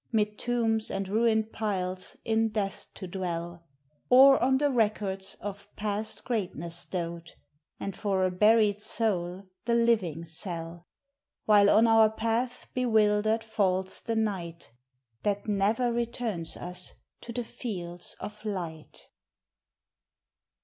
Mid 0.11 0.39
tombs 0.39 0.89
and 0.89 1.07
ruined 1.07 1.51
piles 1.53 2.17
in 2.25 2.49
death 2.49 2.87
to 2.95 3.05
dwell; 3.05 3.67
Or 4.09 4.41
on 4.41 4.57
the 4.57 4.71
records 4.71 5.37
of 5.39 5.67
past 5.75 6.25
greatness 6.25 6.85
dote, 6.85 7.35
And 7.79 7.95
for 7.95 8.25
a 8.25 8.31
buried 8.31 8.81
soul 8.81 9.43
the 9.65 9.75
living 9.75 10.25
sell; 10.25 10.87
While 11.45 11.69
on 11.69 11.85
our 11.85 12.09
path 12.09 12.65
bewildered 12.73 13.43
falls 13.43 14.01
the 14.01 14.15
night 14.15 14.71
That 15.21 15.47
ne'er 15.47 15.93
returns 15.93 16.57
us 16.57 16.93
to 17.21 17.31
the 17.31 17.43
fields 17.43 18.15
of 18.19 18.43
light. 18.43 19.05